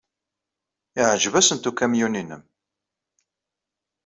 [0.97, 2.43] Yeɛjeb-asent ukamyun-nnem.